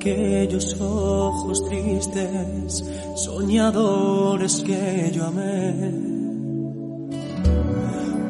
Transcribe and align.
Aquellos 0.00 0.80
ojos 0.80 1.62
tristes, 1.66 2.82
soñadores 3.16 4.62
que 4.64 5.12
yo 5.12 5.26
amé. 5.26 5.74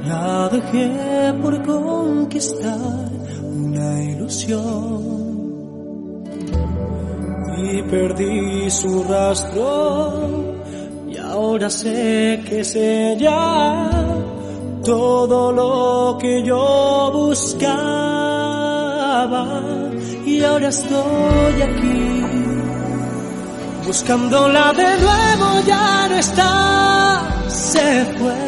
La 0.04 0.48
dejé 0.48 1.32
por 1.40 1.62
conquistar 1.64 3.08
una 3.44 4.02
ilusión 4.02 5.22
y 7.62 7.82
perdí 7.82 8.68
su 8.68 9.04
rastro 9.04 10.50
y 11.08 11.18
ahora 11.18 11.70
sé 11.70 12.42
que 12.48 12.62
es 12.62 12.74
ella 12.74 13.88
todo 14.84 15.52
lo 15.52 16.18
que 16.18 16.42
yo 16.42 17.12
buscaba 17.14 18.10
y 20.40 20.44
ahora 20.44 20.68
estoy 20.68 21.62
aquí 21.68 22.22
buscándola 23.86 24.72
de 24.72 24.90
nuevo 25.04 25.46
ya 25.66 26.08
no 26.08 26.16
está 26.16 27.20
se 27.48 28.04
fue. 28.18 28.40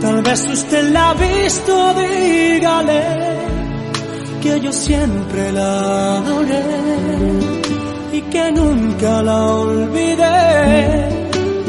Tal 0.00 0.22
vez 0.22 0.48
usted 0.48 0.90
la 0.90 1.10
ha 1.10 1.14
visto 1.14 1.94
dígale 1.94 3.02
que 4.42 4.60
yo 4.60 4.72
siempre 4.72 5.52
la 5.52 6.16
adoré 6.18 6.64
y 8.12 8.20
que 8.22 8.52
nunca 8.52 9.22
la 9.22 9.38
olvidé, 9.44 11.08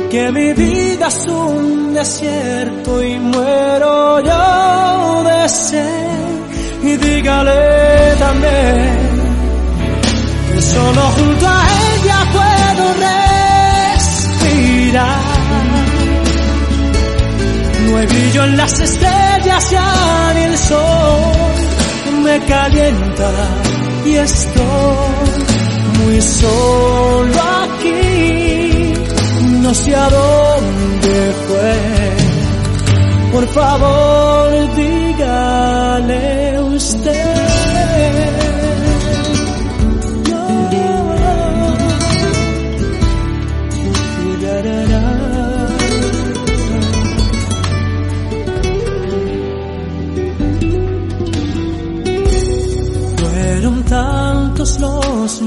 que 0.10 0.32
mi 0.32 0.54
vida 0.54 1.08
es 1.08 1.28
un 1.28 1.94
desierto 1.94 3.04
y 3.04 3.20
muero 3.20 3.91
que 10.54 10.62
solo 10.62 11.02
junto 11.18 11.48
a 11.48 11.68
ella 11.94 12.20
puedo 12.32 12.94
respirar. 13.96 15.20
No 17.86 17.98
hay 17.98 18.08
brillo 18.08 18.44
en 18.46 18.58
las 18.58 18.80
estrellas 18.80 19.70
ya 19.72 20.34
ni 20.36 20.42
el 20.44 20.58
sol 20.58 21.52
me 22.24 22.40
calienta 22.46 23.32
y 24.06 24.14
estoy 24.16 25.12
muy 26.00 26.22
solo 26.22 27.42
aquí. 27.64 28.94
No 29.62 29.74
sé 29.74 29.96
a 29.96 30.10
dónde 30.10 31.34
fue. 31.48 31.74
Por 33.32 33.48
favor, 33.48 34.76
dígale 34.76 36.62
usted. 36.62 37.41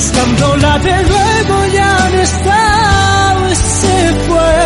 buscándola 0.00 0.78
de 0.78 0.96
nuevo 1.12 1.66
ya 1.74 2.08
no 2.12 2.20
está 2.22 3.36
se 3.52 3.96
fue. 4.26 4.56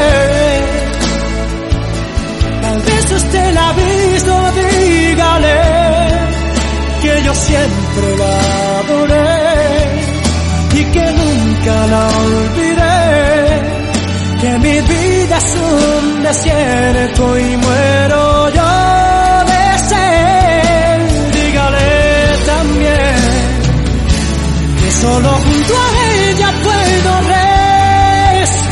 Tal 2.63 2.79
vez 2.89 3.13
usted 3.21 3.55
la 3.55 3.69
ha 3.69 3.73
visto 3.73 4.33
dígale 4.61 5.61
que 7.03 7.23
yo 7.27 7.35
siempre 7.35 8.07
la 8.21 8.35
adoré 8.81 9.35
y 10.81 10.85
que 10.95 11.07
nunca 11.21 11.75
la 11.95 12.03
olvidé 12.27 12.95
que 14.41 14.59
mi 14.65 14.77
vida 14.93 15.39
es 15.39 15.57
un 15.73 16.23
desierto 16.23 17.39
y 17.39 17.57
muero 17.57 18.24
solo 25.15 25.31
junto 25.47 25.75
a 25.75 25.89
ella 26.29 26.49
puedo 26.67 27.11
respirar. 28.39 28.71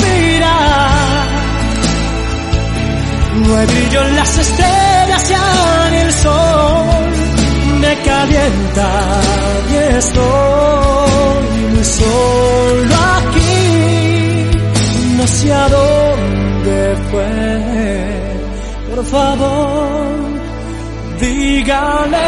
No 3.46 3.56
hay 3.56 3.66
brillo 3.66 4.00
en 4.08 4.16
las 4.16 4.38
estrellas 4.38 5.28
ya 5.28 5.88
ni 5.90 5.96
el 5.98 6.12
sol 6.12 7.10
me 7.80 7.92
calienta 8.10 8.88
y 9.70 9.74
estoy 9.98 11.60
muy 11.74 11.84
solo 11.84 12.94
aquí 13.18 13.56
no 15.18 15.26
sé 15.26 15.52
a 15.52 15.68
dónde 15.68 16.96
fue. 17.10 17.34
Por 18.90 19.04
favor, 19.06 20.06
dígale 21.20 22.26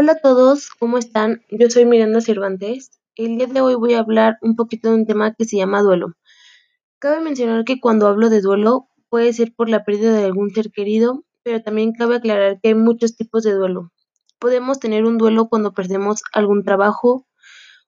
Hola 0.00 0.12
a 0.12 0.20
todos, 0.20 0.70
¿cómo 0.78 0.96
están? 0.96 1.42
Yo 1.50 1.68
soy 1.70 1.84
Miranda 1.84 2.20
Cervantes. 2.20 3.00
El 3.16 3.36
día 3.36 3.48
de 3.48 3.60
hoy 3.60 3.74
voy 3.74 3.94
a 3.94 3.98
hablar 3.98 4.38
un 4.42 4.54
poquito 4.54 4.90
de 4.90 4.94
un 4.94 5.06
tema 5.06 5.34
que 5.34 5.44
se 5.44 5.56
llama 5.56 5.82
duelo. 5.82 6.12
Cabe 7.00 7.20
mencionar 7.20 7.64
que 7.64 7.80
cuando 7.80 8.06
hablo 8.06 8.30
de 8.30 8.40
duelo 8.40 8.86
puede 9.08 9.32
ser 9.32 9.52
por 9.56 9.68
la 9.68 9.82
pérdida 9.82 10.12
de 10.12 10.24
algún 10.24 10.50
ser 10.50 10.70
querido, 10.70 11.24
pero 11.42 11.64
también 11.64 11.94
cabe 11.94 12.14
aclarar 12.14 12.60
que 12.60 12.68
hay 12.68 12.74
muchos 12.76 13.16
tipos 13.16 13.42
de 13.42 13.54
duelo. 13.54 13.90
Podemos 14.38 14.78
tener 14.78 15.04
un 15.04 15.18
duelo 15.18 15.48
cuando 15.48 15.74
perdemos 15.74 16.22
algún 16.32 16.62
trabajo, 16.62 17.26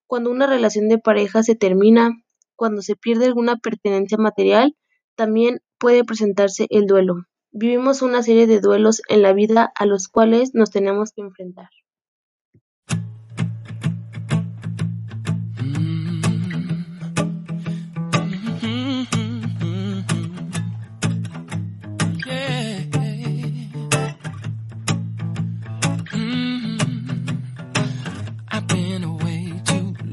cuando 0.08 0.32
una 0.32 0.48
relación 0.48 0.88
de 0.88 0.98
pareja 0.98 1.44
se 1.44 1.54
termina, 1.54 2.10
cuando 2.56 2.82
se 2.82 2.96
pierde 2.96 3.26
alguna 3.26 3.58
pertenencia 3.58 4.18
material, 4.18 4.76
también 5.14 5.60
puede 5.78 6.02
presentarse 6.02 6.66
el 6.70 6.86
duelo. 6.86 7.26
Vivimos 7.52 8.02
una 8.02 8.24
serie 8.24 8.48
de 8.48 8.58
duelos 8.58 9.00
en 9.08 9.22
la 9.22 9.32
vida 9.32 9.70
a 9.76 9.86
los 9.86 10.08
cuales 10.08 10.56
nos 10.56 10.72
tenemos 10.72 11.12
que 11.12 11.20
enfrentar. 11.20 11.68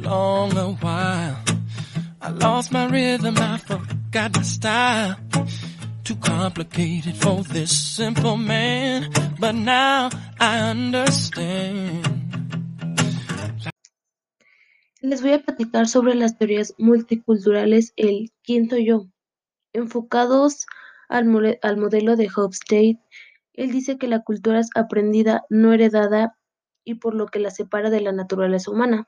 Long 0.08 0.58
a 0.58 0.70
while. 0.82 1.38
I 2.22 2.30
lost 2.30 2.72
my 2.72 2.86
rhythm, 2.88 3.36
I 3.38 3.58
forgot 3.58 3.98
got 4.12 4.36
my 4.36 4.44
style. 4.44 5.16
Too 6.04 6.16
complicated 6.16 7.16
for 7.16 7.44
this 7.44 7.72
simple 7.72 8.38
man, 8.38 9.12
but 9.40 9.54
now 9.54 10.10
I 10.40 10.72
understand. 10.72 12.08
Les 15.02 15.22
voy 15.22 15.34
a 15.34 15.44
platicar 15.44 15.88
sobre 15.88 16.16
las 16.16 16.38
teorías 16.38 16.74
multiculturales, 16.78 17.94
el 17.98 18.32
quién 18.44 18.70
soy 18.70 18.86
yo. 18.86 19.08
Enfocados 19.74 20.66
al, 21.10 21.60
al 21.62 21.78
modelo 21.78 22.16
de 22.16 22.30
Hofstede, 22.34 23.00
él 23.54 23.72
dice 23.72 23.98
que 23.98 24.08
la 24.08 24.24
cultura 24.24 24.60
es 24.60 24.70
aprendida, 24.76 25.46
no 25.50 25.74
heredada, 25.74 26.38
y 26.84 26.96
por 26.96 27.14
lo 27.14 27.28
que 27.28 27.40
la 27.40 27.52
separa 27.52 27.90
de 27.90 28.02
la 28.02 28.14
naturaleza 28.14 28.72
humana. 28.72 29.08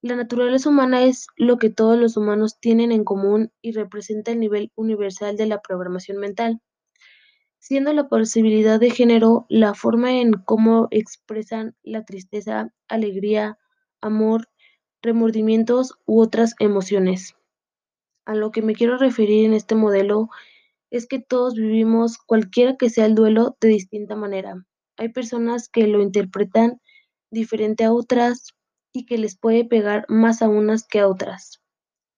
La 0.00 0.14
naturaleza 0.14 0.68
humana 0.68 1.02
es 1.02 1.26
lo 1.36 1.58
que 1.58 1.70
todos 1.70 1.98
los 1.98 2.16
humanos 2.16 2.60
tienen 2.60 2.92
en 2.92 3.02
común 3.02 3.50
y 3.60 3.72
representa 3.72 4.30
el 4.30 4.38
nivel 4.38 4.70
universal 4.76 5.36
de 5.36 5.46
la 5.46 5.60
programación 5.60 6.18
mental, 6.18 6.60
siendo 7.58 7.92
la 7.92 8.08
posibilidad 8.08 8.78
de 8.78 8.90
género 8.90 9.44
la 9.48 9.74
forma 9.74 10.20
en 10.20 10.34
cómo 10.34 10.86
expresan 10.92 11.74
la 11.82 12.04
tristeza, 12.04 12.72
alegría, 12.86 13.58
amor, 14.00 14.48
remordimientos 15.02 15.98
u 16.06 16.20
otras 16.20 16.54
emociones. 16.60 17.34
A 18.24 18.36
lo 18.36 18.52
que 18.52 18.62
me 18.62 18.74
quiero 18.74 18.98
referir 18.98 19.46
en 19.46 19.52
este 19.52 19.74
modelo 19.74 20.28
es 20.90 21.08
que 21.08 21.18
todos 21.18 21.54
vivimos 21.54 22.18
cualquiera 22.18 22.76
que 22.76 22.88
sea 22.88 23.06
el 23.06 23.16
duelo 23.16 23.56
de 23.60 23.68
distinta 23.68 24.14
manera. 24.14 24.64
Hay 24.96 25.08
personas 25.08 25.68
que 25.68 25.88
lo 25.88 26.00
interpretan 26.02 26.80
diferente 27.32 27.82
a 27.82 27.92
otras 27.92 28.54
y 28.98 29.06
que 29.06 29.16
les 29.16 29.38
puede 29.38 29.64
pegar 29.64 30.04
más 30.08 30.42
a 30.42 30.48
unas 30.48 30.84
que 30.84 30.98
a 30.98 31.06
otras. 31.06 31.62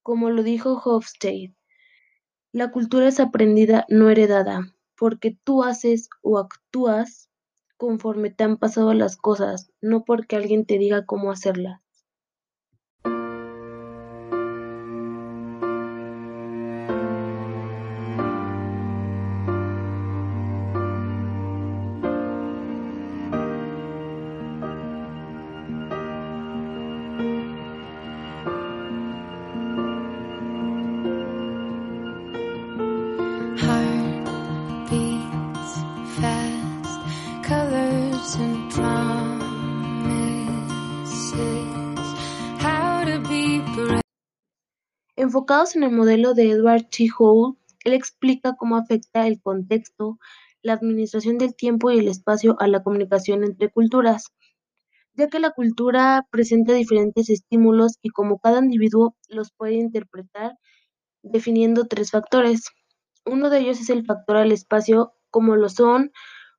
Como 0.03 0.31
lo 0.31 0.43
dijo 0.43 0.81
Hofstede, 0.83 1.55
la 2.53 2.71
cultura 2.71 3.07
es 3.07 3.21
aprendida, 3.21 3.85
no 3.91 4.09
heredada, 4.09 4.75
porque 4.97 5.39
tú 5.45 5.63
haces 5.63 6.09
o 6.23 6.39
actúas 6.39 7.29
conforme 7.77 8.31
te 8.31 8.45
han 8.45 8.57
pasado 8.57 8.95
las 8.95 9.19
cosas, 9.19 9.71
no 9.83 10.05
porque 10.05 10.37
alguien 10.37 10.65
te 10.65 10.79
diga 10.79 11.05
cómo 11.05 11.31
hacerlas. 11.31 11.83
Enfocados 45.31 45.77
en 45.77 45.85
el 45.85 45.93
modelo 45.93 46.35
de 46.35 46.51
Edward 46.51 46.89
T. 46.91 47.07
Hall, 47.17 47.57
él 47.85 47.93
explica 47.93 48.57
cómo 48.57 48.77
afecta 48.77 49.29
el 49.29 49.41
contexto, 49.41 50.19
la 50.61 50.73
administración 50.73 51.39
del 51.39 51.55
tiempo 51.55 51.93
y 51.93 52.01
el 52.01 52.09
espacio 52.09 52.57
a 52.59 52.67
la 52.67 52.83
comunicación 52.83 53.45
entre 53.45 53.71
culturas, 53.71 54.33
ya 55.15 55.29
que 55.29 55.39
la 55.39 55.53
cultura 55.53 56.27
presenta 56.33 56.73
diferentes 56.73 57.31
estímulos 57.31 57.93
y 58.03 58.09
como 58.09 58.41
cada 58.41 58.59
individuo 58.59 59.15
los 59.29 59.53
puede 59.53 59.75
interpretar 59.75 60.59
definiendo 61.23 61.85
tres 61.85 62.11
factores. 62.11 62.65
Uno 63.25 63.51
de 63.51 63.61
ellos 63.61 63.81
es 63.81 63.89
el 63.89 64.05
factor 64.05 64.37
al 64.37 64.51
espacio, 64.51 65.13
como 65.31 65.55
lo 65.55 65.69
son 65.69 66.11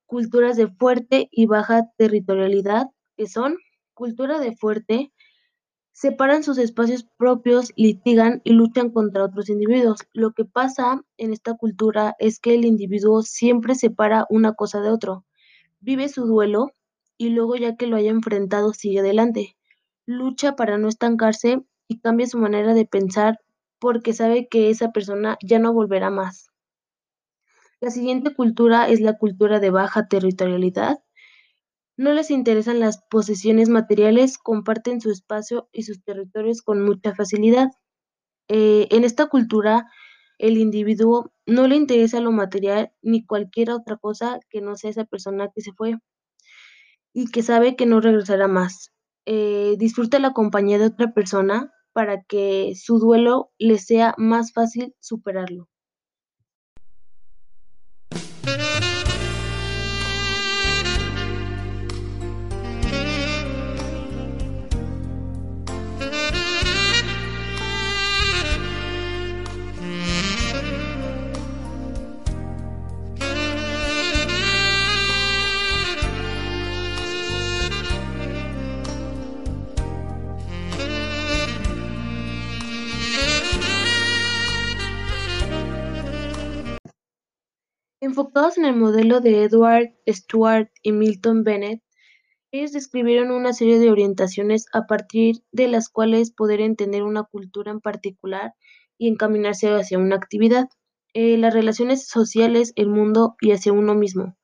culturas 0.05 0.55
de 0.55 0.69
fuerte 0.69 1.27
y 1.29 1.45
baja 1.45 1.89
territorialidad, 1.97 2.85
que 3.17 3.27
son 3.27 3.57
cultura 3.93 4.39
de 4.39 4.55
fuerte, 4.55 5.11
separan 5.91 6.43
sus 6.43 6.57
espacios 6.57 7.05
propios, 7.17 7.71
litigan 7.75 8.41
y 8.43 8.53
luchan 8.53 8.89
contra 8.89 9.23
otros 9.23 9.49
individuos. 9.49 9.99
Lo 10.13 10.31
que 10.31 10.45
pasa 10.45 11.01
en 11.17 11.33
esta 11.33 11.55
cultura 11.55 12.15
es 12.19 12.39
que 12.39 12.55
el 12.55 12.65
individuo 12.65 13.21
siempre 13.23 13.75
separa 13.75 14.25
una 14.29 14.53
cosa 14.53 14.81
de 14.81 14.89
otro, 14.89 15.25
vive 15.79 16.09
su 16.09 16.25
duelo 16.25 16.71
y 17.17 17.29
luego 17.29 17.55
ya 17.55 17.75
que 17.75 17.87
lo 17.87 17.97
haya 17.97 18.11
enfrentado 18.11 18.73
sigue 18.73 18.99
adelante. 18.99 19.55
Lucha 20.05 20.55
para 20.55 20.77
no 20.77 20.87
estancarse 20.87 21.63
y 21.87 21.99
cambia 21.99 22.27
su 22.27 22.37
manera 22.37 22.73
de 22.73 22.85
pensar 22.85 23.39
porque 23.79 24.13
sabe 24.13 24.47
que 24.47 24.69
esa 24.69 24.91
persona 24.91 25.37
ya 25.41 25.59
no 25.59 25.73
volverá 25.73 26.09
más. 26.09 26.51
La 27.79 27.89
siguiente 27.89 28.33
cultura 28.33 28.87
es 28.87 29.01
la 29.01 29.17
cultura 29.17 29.59
de 29.59 29.71
baja 29.71 30.07
territorialidad. 30.07 30.99
No 32.01 32.13
les 32.13 32.31
interesan 32.31 32.79
las 32.79 33.03
posesiones 33.11 33.69
materiales, 33.69 34.39
comparten 34.39 35.01
su 35.01 35.11
espacio 35.11 35.69
y 35.71 35.83
sus 35.83 36.03
territorios 36.03 36.63
con 36.63 36.81
mucha 36.83 37.13
facilidad. 37.13 37.69
Eh, 38.49 38.87
en 38.91 39.03
esta 39.03 39.27
cultura, 39.27 39.87
el 40.39 40.57
individuo 40.57 41.33
no 41.45 41.67
le 41.67 41.75
interesa 41.77 42.19
lo 42.19 42.31
material 42.31 42.91
ni 43.03 43.25
cualquier 43.25 43.71
otra 43.71 43.97
cosa 43.97 44.39
que 44.49 44.61
no 44.61 44.77
sea 44.77 44.91
esa 44.91 45.05
persona 45.05 45.49
que 45.55 45.61
se 45.61 45.73
fue 45.73 45.97
y 47.13 47.27
que 47.31 47.41
sabe 47.43 47.75
que 47.77 47.85
no 47.85 48.01
regresará 48.01 48.47
más. 48.47 48.91
Eh, 49.25 49.75
disfruta 49.77 50.19
la 50.19 50.33
compañía 50.33 50.77
de 50.79 50.87
otra 50.87 51.13
persona 51.13 51.71
para 51.93 52.23
que 52.23 52.73
su 52.75 52.99
duelo 52.99 53.51
le 53.59 53.77
sea 53.77 54.15
más 54.17 54.53
fácil 54.53 54.95
superarlo. 54.99 55.70
Enfocados 88.11 88.57
en 88.57 88.65
el 88.65 88.75
modelo 88.75 89.21
de 89.21 89.45
Edward 89.45 89.95
Stewart 90.05 90.69
y 90.83 90.91
Milton 90.91 91.45
Bennett, 91.45 91.81
ellos 92.51 92.73
describieron 92.73 93.31
una 93.31 93.53
serie 93.53 93.79
de 93.79 93.89
orientaciones 93.89 94.65
a 94.73 94.85
partir 94.85 95.37
de 95.53 95.69
las 95.69 95.87
cuales 95.87 96.29
poder 96.29 96.59
entender 96.59 97.03
una 97.03 97.23
cultura 97.23 97.71
en 97.71 97.79
particular 97.79 98.53
y 98.97 99.07
encaminarse 99.07 99.69
hacia 99.69 99.97
una 99.97 100.17
actividad, 100.17 100.67
eh, 101.13 101.37
las 101.37 101.53
relaciones 101.53 102.05
sociales, 102.05 102.73
el 102.75 102.87
mundo 102.87 103.37
y 103.39 103.53
hacia 103.53 103.71
uno 103.71 103.95
mismo. 103.95 104.35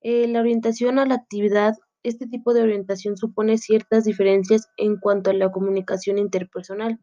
Eh, 0.00 0.26
la 0.26 0.40
orientación 0.40 0.98
a 0.98 1.06
la 1.06 1.14
actividad, 1.14 1.74
este 2.02 2.26
tipo 2.26 2.54
de 2.54 2.62
orientación 2.62 3.16
supone 3.16 3.56
ciertas 3.56 4.02
diferencias 4.02 4.66
en 4.78 4.96
cuanto 4.96 5.30
a 5.30 5.34
la 5.34 5.52
comunicación 5.52 6.18
interpersonal. 6.18 6.98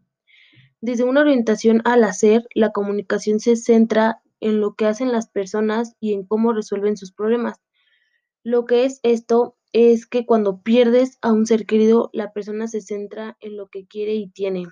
Desde 0.82 1.06
una 1.06 1.22
orientación 1.22 1.82
al 1.86 2.04
hacer, 2.04 2.46
la 2.56 2.74
comunicación 2.74 3.40
se 3.40 3.56
centra 3.56 4.22
en 4.44 4.60
lo 4.60 4.76
que 4.76 4.86
hacen 4.86 5.12
las 5.12 5.30
personas 5.30 5.96
y 6.00 6.14
en 6.14 6.26
cómo 6.26 6.54
resuelven 6.54 6.98
sus 6.98 7.14
problemas. 7.14 7.62
Lo 8.44 8.66
que 8.66 8.86
es 8.86 9.00
esto 9.04 9.58
es 9.72 10.06
que 10.06 10.26
cuando 10.26 10.62
pierdes 10.62 11.18
a 11.22 11.32
un 11.32 11.46
ser 11.46 11.66
querido, 11.66 12.10
la 12.14 12.34
persona 12.34 12.68
se 12.68 12.82
centra 12.82 13.38
en 13.40 13.58
lo 13.58 13.70
que 13.70 13.88
quiere 13.88 14.16
y 14.16 14.30
tiene. 14.30 14.68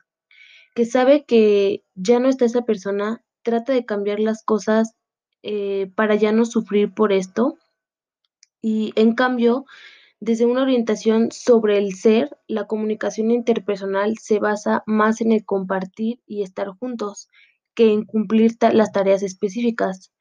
Que 0.76 0.86
sabe 0.86 1.26
que 1.26 1.84
ya 1.96 2.20
no 2.20 2.28
está 2.28 2.46
esa 2.46 2.64
persona, 2.64 3.24
trata 3.44 3.74
de 3.74 3.86
cambiar 3.86 4.20
las 4.20 4.44
cosas 4.44 4.94
eh, 5.42 5.92
para 5.96 6.16
ya 6.16 6.32
no 6.32 6.46
sufrir 6.46 6.94
por 6.94 7.14
esto. 7.14 7.58
Y 8.62 8.92
en 8.96 9.16
cambio, 9.16 9.66
desde 10.20 10.46
una 10.46 10.64
orientación 10.64 11.32
sobre 11.32 11.78
el 11.78 11.96
ser, 11.96 12.38
la 12.48 12.68
comunicación 12.68 13.32
interpersonal 13.32 14.18
se 14.20 14.40
basa 14.40 14.84
más 14.86 15.22
en 15.22 15.32
el 15.32 15.46
compartir 15.46 16.20
y 16.28 16.44
estar 16.44 16.68
juntos 16.68 17.30
que 17.76 17.92
en 17.94 18.06
cumplir 18.06 18.58
las 18.74 18.92
tareas 18.92 19.24
específicas. 19.24 20.12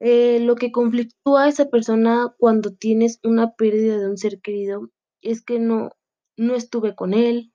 Eh, 0.00 0.40
lo 0.40 0.56
que 0.56 0.72
conflictúa 0.72 1.44
a 1.44 1.48
esa 1.48 1.66
persona 1.70 2.34
cuando 2.38 2.74
tienes 2.74 3.20
una 3.22 3.54
pérdida 3.54 3.98
de 3.98 4.08
un 4.08 4.18
ser 4.18 4.40
querido 4.40 4.90
es 5.22 5.42
que 5.42 5.58
no, 5.58 5.90
no 6.36 6.54
estuve 6.54 6.94
con 6.94 7.14
él, 7.14 7.52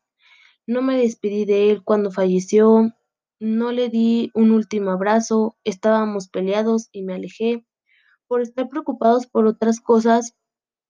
no 0.65 0.81
me 0.81 0.97
despedí 0.97 1.45
de 1.45 1.71
él 1.71 1.83
cuando 1.83 2.11
falleció, 2.11 2.93
no 3.39 3.71
le 3.71 3.89
di 3.89 4.31
un 4.33 4.51
último 4.51 4.91
abrazo, 4.91 5.57
estábamos 5.63 6.27
peleados 6.27 6.89
y 6.91 7.03
me 7.03 7.15
alejé. 7.15 7.65
Por 8.27 8.41
estar 8.41 8.69
preocupados 8.69 9.27
por 9.27 9.47
otras 9.47 9.79
cosas, 9.79 10.35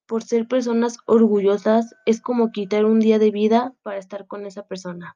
por 0.08 0.24
ser 0.24 0.48
personas 0.48 0.98
orgullosas, 1.06 1.94
es 2.06 2.22
como 2.22 2.52
quitar 2.52 2.86
un 2.86 3.00
día 3.00 3.20
de 3.20 3.32
vida 3.32 3.74
para 3.84 4.00
estar 4.00 4.28
con 4.28 4.46
esa 4.46 4.68
persona. 4.68 5.16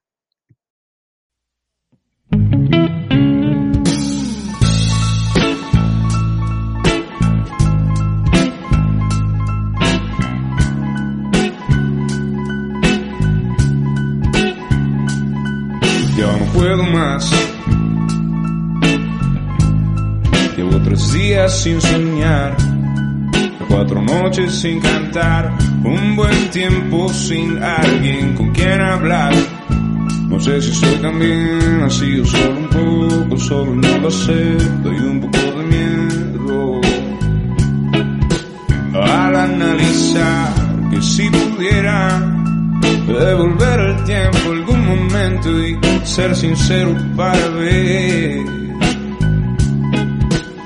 Puedo 16.75 16.89
más. 16.89 17.31
Llevo 20.57 20.81
tres 20.83 21.13
días 21.13 21.61
sin 21.61 21.79
soñar, 21.79 22.57
cuatro 23.67 24.01
noches 24.01 24.53
sin 24.55 24.79
cantar, 24.79 25.53
un 25.83 26.15
buen 26.15 26.49
tiempo 26.49 27.09
sin 27.09 27.61
alguien 27.61 28.33
con 28.33 28.51
quien 28.53 28.81
hablar. 28.81 29.33
No 30.27 30.39
sé 30.39 30.61
si 30.61 30.73
soy 30.73 30.95
también 30.95 31.83
así 31.85 32.19
o 32.19 32.25
solo 32.25 32.57
un 32.57 32.69
poco, 32.69 33.37
solo 33.37 33.75
no 33.75 33.97
lo 33.99 34.09
sé, 34.09 34.55
doy 34.83 34.95
un 34.95 35.21
poco 35.21 35.59
de 35.59 35.65
miedo. 35.65 36.81
Al 38.95 39.35
analizar 39.35 40.53
que 40.89 41.01
si 41.03 41.29
pudiera 41.29 42.32
devolver 43.07 43.79
el 43.79 44.03
tiempo 44.03 44.51
algún 44.51 44.85
momento 44.85 45.49
y 45.59 45.79
ser 46.05 46.35
sincero 46.35 46.95
para 47.15 47.47
ver 47.49 48.39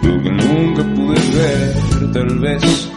lo 0.04 0.24
que 0.24 0.32
nunca 0.32 0.84
pude 0.96 1.20
ver, 1.38 2.12
tal 2.14 2.40
vez. 2.40 2.92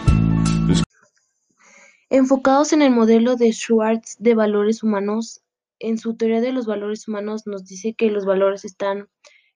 Enfocados 2.09 2.73
en 2.73 2.81
el 2.81 2.91
modelo 2.91 3.35
de 3.35 3.53
Schwartz 3.53 4.17
de 4.19 4.35
valores 4.35 4.83
humanos, 4.83 5.41
en 5.79 5.97
su 5.97 6.15
teoría 6.15 6.41
de 6.41 6.51
los 6.51 6.65
valores 6.65 7.07
humanos 7.07 7.47
nos 7.47 7.65
dice 7.65 7.93
que 7.93 8.11
los 8.11 8.25
valores 8.25 8.65
están 8.65 9.07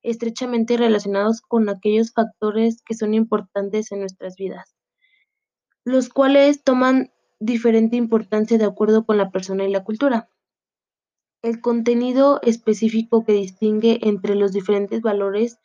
estrechamente 0.04 0.78
relacionados 0.78 1.42
con 1.42 1.68
aquellos 1.68 2.14
factores 2.14 2.82
que 2.84 2.94
son 2.94 3.14
importantes 3.14 3.92
en 3.92 4.00
nuestras 4.00 4.36
vidas, 4.36 4.76
los 5.84 6.10
cuales 6.10 6.64
toman 6.64 7.12
diferente 7.40 7.96
importancia 7.96 8.58
de 8.58 8.66
acuerdo 8.66 9.06
con 9.06 9.18
la 9.18 9.32
persona 9.32 9.66
y 9.66 9.72
la 9.72 9.84
cultura. 9.84 10.30
El 11.42 11.62
contenido 11.62 12.40
específico 12.42 13.24
que 13.24 13.34
distingue 13.34 14.00
entre 14.02 14.36
los 14.36 14.52
diferentes 14.52 15.02
valores 15.02 15.60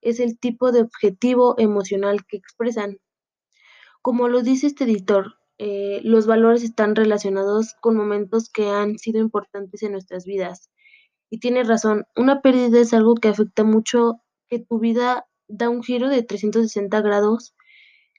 es 0.00 0.20
el 0.20 0.38
tipo 0.38 0.70
de 0.70 0.82
objetivo 0.82 1.56
emocional 1.58 2.24
que 2.26 2.36
expresan. 2.36 2.98
Como 4.02 4.28
lo 4.28 4.42
dice 4.42 4.66
este 4.66 4.84
editor, 4.84 5.34
eh, 5.58 6.00
los 6.04 6.26
valores 6.26 6.62
están 6.62 6.94
relacionados 6.94 7.74
con 7.80 7.96
momentos 7.96 8.50
que 8.50 8.68
han 8.68 8.98
sido 8.98 9.20
importantes 9.20 9.82
en 9.82 9.92
nuestras 9.92 10.24
vidas. 10.24 10.70
Y 11.30 11.38
tiene 11.38 11.64
razón, 11.64 12.04
una 12.14 12.42
pérdida 12.42 12.80
es 12.80 12.92
algo 12.92 13.14
que 13.14 13.28
afecta 13.28 13.64
mucho, 13.64 14.20
que 14.48 14.58
tu 14.58 14.78
vida 14.78 15.26
da 15.48 15.68
un 15.68 15.82
giro 15.82 16.08
de 16.08 16.22
360 16.22 17.00
grados, 17.00 17.54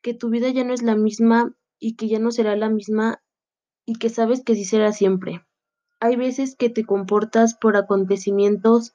que 0.02 0.14
tu 0.14 0.30
vida 0.30 0.50
ya 0.50 0.64
no 0.64 0.74
es 0.74 0.82
la 0.82 0.96
misma 0.96 1.56
y 1.80 1.96
que 1.96 2.08
ya 2.08 2.20
no 2.20 2.32
será 2.32 2.56
la 2.56 2.70
misma 2.70 3.22
y 3.86 3.96
que 3.96 4.10
sabes 4.10 4.44
que 4.44 4.54
así 4.54 4.66
será 4.66 4.92
siempre. 4.92 5.46
Hay 6.00 6.16
veces 6.16 6.56
que 6.56 6.70
te 6.70 6.86
comportas 6.86 7.56
por 7.56 7.78
acontecimientos 7.78 8.94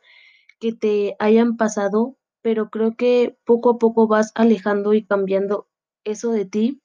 que 0.60 0.72
te 0.72 1.16
hayan 1.18 1.56
pasado, 1.56 2.16
pero 2.42 2.70
creo 2.70 2.96
que 2.96 3.38
poco 3.44 3.70
a 3.70 3.78
poco 3.78 4.06
vas 4.06 4.32
alejando 4.34 4.94
y 4.94 5.04
cambiando 5.04 5.68
eso 6.04 6.32
de 6.32 6.44
ti 6.44 6.82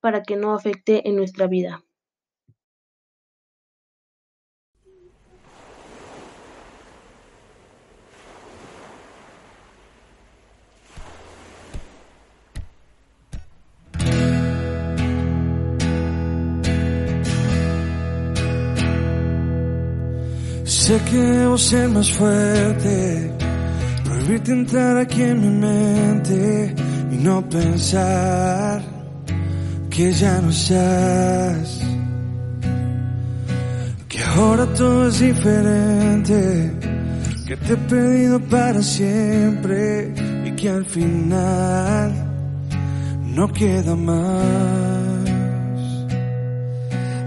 para 0.00 0.22
que 0.22 0.36
no 0.36 0.54
afecte 0.54 1.08
en 1.08 1.16
nuestra 1.16 1.46
vida. 1.46 1.84
Sé 20.82 20.98
que 21.08 21.16
debo 21.16 21.56
ser 21.56 21.88
más 21.90 22.10
fuerte, 22.12 23.30
prohibirte 24.04 24.50
entrar 24.50 24.96
aquí 24.96 25.22
en 25.22 25.40
mi 25.40 25.50
mente 25.66 26.74
y 27.12 27.16
no 27.18 27.48
pensar 27.48 28.82
que 29.88 30.12
ya 30.12 30.40
no 30.40 30.50
estás, 30.50 31.82
que 34.08 34.24
ahora 34.24 34.66
todo 34.74 35.06
es 35.06 35.20
diferente, 35.20 36.72
que 37.46 37.56
te 37.58 37.72
he 37.74 37.76
pedido 37.76 38.40
para 38.40 38.82
siempre 38.82 40.12
y 40.44 40.50
que 40.56 40.68
al 40.68 40.84
final 40.84 42.12
no 43.36 43.52
queda 43.52 43.94
más 43.94 44.91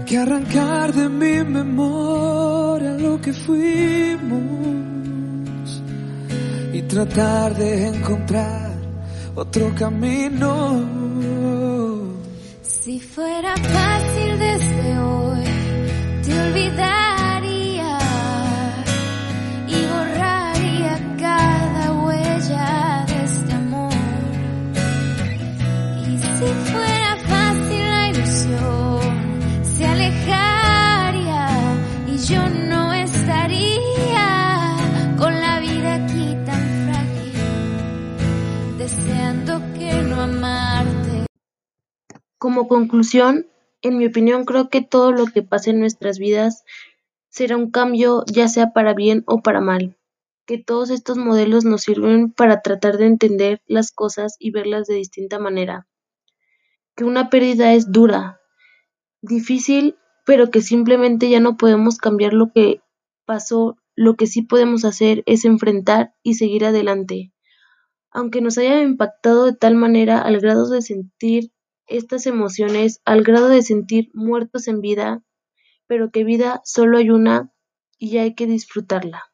que 0.06 0.18
arrancar 0.18 0.92
de 0.92 1.08
mi 1.08 1.42
memoria 1.42 2.92
lo 2.92 3.20
que 3.20 3.32
fuimos 3.32 4.40
y 6.72 6.82
tratar 6.82 7.56
de 7.56 7.88
encontrar 7.88 8.70
otro 9.34 9.74
camino. 9.74 10.80
Si 12.62 13.00
fuera 13.00 13.56
fácil 13.56 14.38
desde 14.38 14.98
hoy, 14.98 15.44
te 16.24 16.40
olvidaría 16.40 17.05
Como 42.56 42.68
conclusión, 42.68 43.46
en 43.82 43.98
mi 43.98 44.06
opinión, 44.06 44.46
creo 44.46 44.70
que 44.70 44.80
todo 44.80 45.12
lo 45.12 45.26
que 45.26 45.42
pase 45.42 45.72
en 45.72 45.78
nuestras 45.78 46.18
vidas 46.18 46.64
será 47.28 47.54
un 47.54 47.70
cambio, 47.70 48.24
ya 48.32 48.48
sea 48.48 48.72
para 48.72 48.94
bien 48.94 49.24
o 49.26 49.42
para 49.42 49.60
mal. 49.60 49.98
Que 50.46 50.56
todos 50.56 50.88
estos 50.88 51.18
modelos 51.18 51.66
nos 51.66 51.82
sirven 51.82 52.32
para 52.32 52.62
tratar 52.62 52.96
de 52.96 53.08
entender 53.08 53.60
las 53.66 53.92
cosas 53.92 54.36
y 54.38 54.52
verlas 54.52 54.86
de 54.86 54.94
distinta 54.94 55.38
manera. 55.38 55.86
Que 56.96 57.04
una 57.04 57.28
pérdida 57.28 57.74
es 57.74 57.92
dura, 57.92 58.40
difícil, 59.20 59.98
pero 60.24 60.50
que 60.50 60.62
simplemente 60.62 61.28
ya 61.28 61.40
no 61.40 61.58
podemos 61.58 61.98
cambiar 61.98 62.32
lo 62.32 62.52
que 62.54 62.80
pasó. 63.26 63.76
Lo 63.94 64.16
que 64.16 64.26
sí 64.26 64.40
podemos 64.40 64.86
hacer 64.86 65.22
es 65.26 65.44
enfrentar 65.44 66.14
y 66.22 66.36
seguir 66.36 66.64
adelante. 66.64 67.34
Aunque 68.10 68.40
nos 68.40 68.56
haya 68.56 68.80
impactado 68.80 69.44
de 69.44 69.54
tal 69.54 69.74
manera 69.74 70.22
al 70.22 70.40
grado 70.40 70.70
de 70.70 70.80
sentir 70.80 71.52
estas 71.86 72.26
emociones 72.26 73.00
al 73.04 73.22
grado 73.22 73.48
de 73.48 73.62
sentir 73.62 74.10
muertos 74.14 74.68
en 74.68 74.80
vida, 74.80 75.22
pero 75.86 76.10
que 76.10 76.24
vida 76.24 76.60
solo 76.64 76.98
hay 76.98 77.10
una 77.10 77.52
y 77.98 78.18
hay 78.18 78.34
que 78.34 78.46
disfrutarla. 78.46 79.24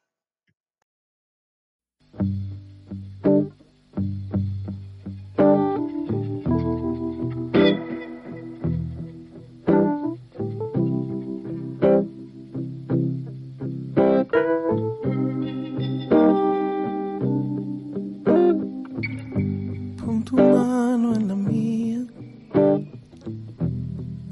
Pon 19.97 20.23
tu 20.23 20.35
mano 20.35 21.15
en 21.15 21.27
la 21.27 21.35
mía, 21.35 21.92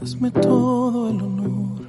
hazme 0.01 0.31
todo 0.31 1.10
el 1.10 1.22
honor. 1.22 1.81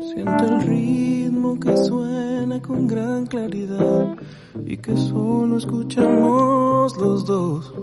Siente 0.00 0.44
el 0.44 0.62
ritmo 0.62 1.60
que 1.60 1.76
suena 1.76 2.62
con 2.62 2.86
gran 2.86 3.26
claridad 3.26 4.16
y 4.64 4.76
que 4.78 4.96
solo 4.96 5.58
escuchamos 5.58 6.96
los 6.96 7.26
dos. 7.26 7.74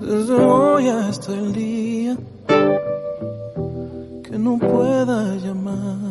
Desde 0.00 0.34
hoy 0.34 0.88
hasta 0.88 1.32
el 1.32 1.52
día 1.52 2.16
que 4.24 4.38
no 4.38 4.58
pueda 4.58 5.36
llamar, 5.36 6.06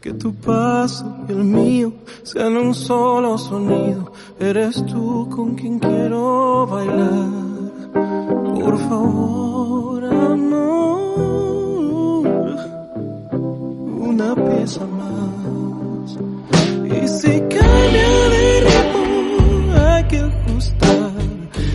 que 0.00 0.14
tu 0.14 0.34
paso 0.34 1.04
y 1.28 1.32
el 1.32 1.44
mío 1.44 1.92
sean 2.22 2.56
un 2.56 2.74
solo 2.74 3.36
sonido. 3.36 4.10
Eres 4.40 4.84
tú 4.86 5.28
con 5.30 5.54
quien 5.54 5.78
quiero 5.78 6.66
bailar. 6.66 8.35
Por 8.58 8.78
favor, 8.88 10.04
amor, 10.04 10.56
una 14.10 14.34
pieza 14.34 14.84
más. 14.86 16.18
Y 16.84 17.08
si 17.08 17.40
cambia 17.40 18.28
de 18.34 18.60
ritmo, 18.66 19.74
hay 19.74 20.04
que 20.04 20.18
ajustar. 20.18 21.12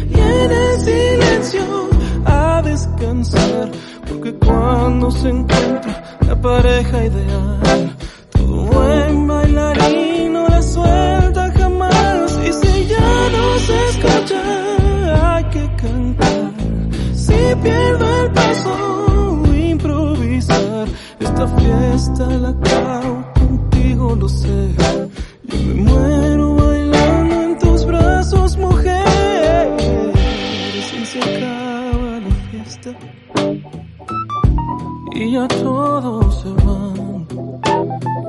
Y 0.10 0.20
en 0.20 0.52
el 0.52 0.80
silencio, 0.80 1.64
a 2.26 2.62
descansar. 2.64 3.72
Porque 4.08 4.34
cuando 4.36 5.12
se 5.12 5.30
encuentra 5.30 6.18
la 6.28 6.42
pareja 6.42 7.06
ideal, 7.06 7.91
Y 35.14 35.32
ya 35.32 35.48
todos 35.48 36.42
se 36.42 36.50
van. 36.66 37.28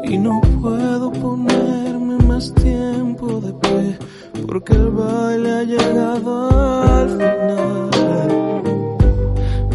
Y 0.05 0.19
no 0.19 0.41
puedo 0.61 1.13
ponerme 1.13 2.17
más 2.27 2.53
tiempo 2.55 3.41
de 3.41 3.53
pie. 3.55 3.99
Porque 4.47 4.73
el 4.75 4.91
baile 4.91 5.51
ha 5.53 5.63
llegado 5.63 6.51
al 6.83 7.09
final. 7.09 7.91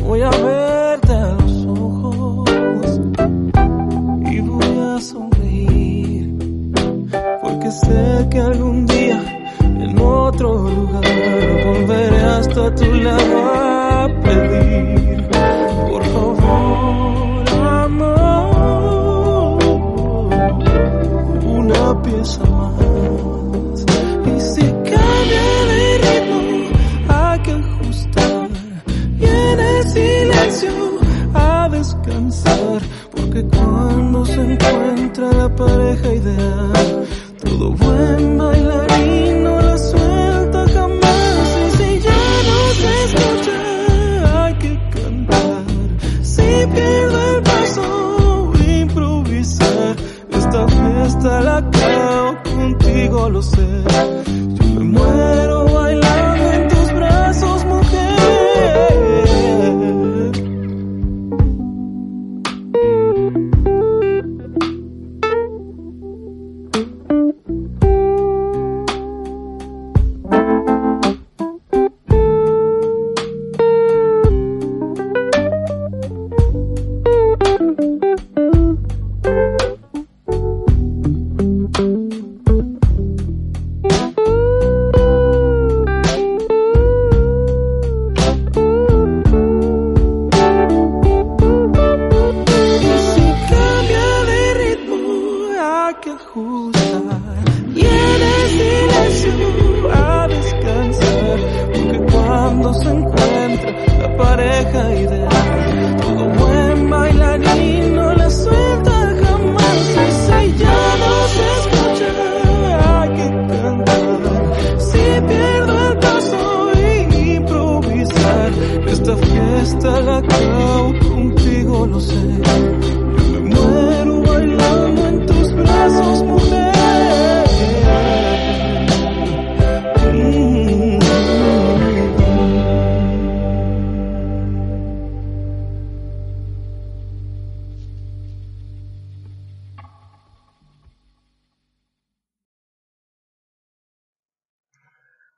Voy 0.06 0.22
a 0.22 0.30
verte 0.30 1.14
a 1.14 1.32
los 1.32 1.66
ojos 1.66 3.02
y 4.32 4.40
voy 4.42 4.80
a 4.80 5.02
sonreír. 5.02 6.38
Porque 7.42 7.72
sé 7.72 8.28
que 8.30 8.40
algún 8.40 8.86
día 8.86 9.20
en 9.62 10.00
otro 10.00 10.70
lugar 10.70 11.66
volveré 11.66 12.24
hasta 12.24 12.76
tu 12.76 12.86
lado 12.94 13.77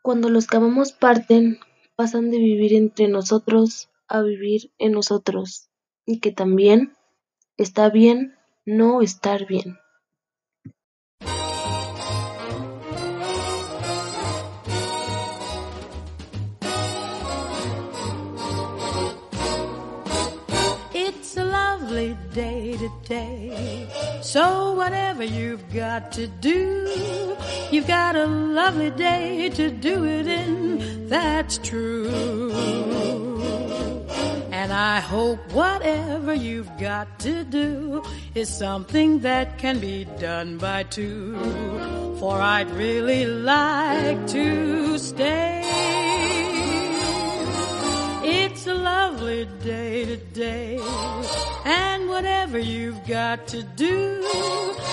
Cuando 0.02 0.30
los 0.30 0.48
que 0.48 0.58
parten, 0.94 1.60
pasan 1.96 2.32
de 2.32 2.38
vivir 2.38 2.74
entre 2.74 3.08
nosotros 3.08 3.90
a 4.08 4.22
vivir 4.22 4.72
en 4.78 4.94
nosotros, 4.94 5.70
y 6.06 6.20
que 6.20 6.32
también 6.32 6.94
está 7.58 7.90
bien 7.90 8.36
no 8.66 9.02
estar 9.02 9.46
bien. 9.46 9.78
It's 20.94 21.38
a 21.38 21.44
lovely 21.44 22.16
day. 22.34 22.60
So 24.22 24.74
whatever 24.76 25.24
you've 25.24 25.74
got 25.74 26.12
to 26.14 26.28
do, 26.28 27.29
you've 27.72 27.88
got 27.88 28.16
a 28.16 28.26
lovely 28.26 28.90
day 28.92 29.50
to 29.50 29.70
do 29.70 30.06
it 30.06 30.28
in. 30.28 31.08
That's 31.08 31.58
true. 31.60 32.10
And 34.52 34.74
I 34.74 35.00
hope 35.00 35.40
whatever 35.54 36.34
you've 36.34 36.78
got 36.78 37.20
to 37.20 37.44
do 37.44 38.04
is 38.36 38.50
something 38.50 39.20
that 39.20 39.58
can 39.58 39.80
be 39.80 40.06
done 40.20 40.58
by 40.58 40.84
two. 40.84 41.38
For 42.20 42.42
I'd 42.42 42.70
really 42.72 43.26
like 43.26 44.28
to 44.28 44.98
stay. 44.98 45.62
It's 48.24 48.68
a 48.68 48.74
lovely 48.74 49.46
day 49.64 50.06
today. 50.06 50.80
And 51.66 52.10
whatever 52.10 52.60
you've 52.60 53.08
got 53.08 53.48
to 53.48 53.64
do, 53.64 54.22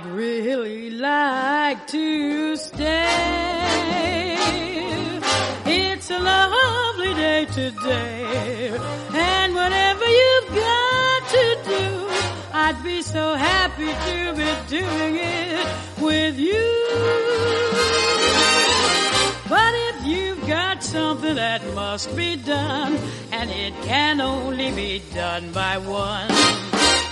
I'd 0.00 0.06
really 0.06 0.88
like 0.92 1.86
to 1.88 2.56
stay. 2.56 4.34
It's 5.66 6.10
a 6.10 6.18
lovely 6.18 7.12
day 7.12 7.44
today. 7.44 8.78
And 9.12 9.54
whatever 9.54 10.06
you've 10.06 10.48
got 10.54 11.28
to 11.28 11.58
do, 11.66 12.08
I'd 12.50 12.80
be 12.82 13.02
so 13.02 13.34
happy 13.34 13.92
to 14.08 14.32
be 14.40 14.78
doing 14.78 15.16
it 15.16 15.66
with 16.00 16.38
you. 16.38 16.64
But 19.50 19.74
if 19.74 20.06
you've 20.06 20.46
got 20.46 20.82
something 20.82 21.34
that 21.34 21.62
must 21.74 22.16
be 22.16 22.36
done, 22.36 22.98
and 23.32 23.50
it 23.50 23.74
can 23.82 24.22
only 24.22 24.70
be 24.70 25.02
done 25.12 25.52
by 25.52 25.76
one. 25.76 26.69